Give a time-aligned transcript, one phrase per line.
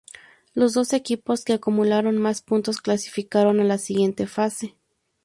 [0.55, 4.75] Los dos equipos que acumularon más puntos clasificaron a la siguiente fase.